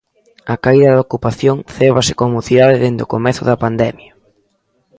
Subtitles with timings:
[0.53, 4.11] A caída da ocupación cébase coa mocidade desde o comezo da pandemia.